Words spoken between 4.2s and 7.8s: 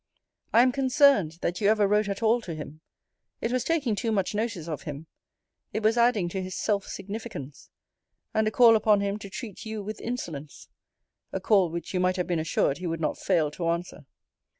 notice of him: it was adding to his self significance;